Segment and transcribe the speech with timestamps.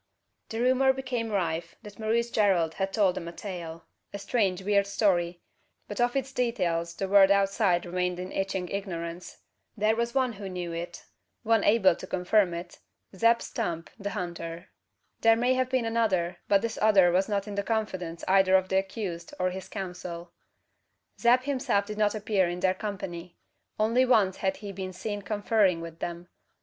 [0.49, 4.87] The rumour became rife that Maurice Gerald had told them a tale a strange weird
[4.87, 5.41] story
[5.87, 9.37] but of its details the world outside remained in itching ignorance.
[9.77, 11.05] There was one who knew it
[11.43, 12.79] one able to confirm it
[13.15, 14.69] Zeb Stump the hunter.
[15.19, 18.69] There may have been another; but this other was not in the confidence either of
[18.69, 20.31] the accused or his counsel.
[21.19, 23.37] Zeb himself did not appear in their company.
[23.79, 26.27] Only once had he been seen conferring with them.